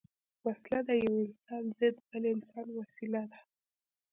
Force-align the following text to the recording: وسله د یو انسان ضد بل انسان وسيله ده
وسله 0.45 0.79
د 0.87 0.89
یو 1.03 1.13
انسان 1.29 1.63
ضد 1.79 1.95
بل 2.09 2.23
انسان 2.35 2.67
وسيله 2.79 3.21
ده 3.31 3.39